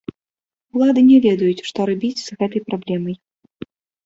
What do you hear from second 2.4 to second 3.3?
гэтай праблемай.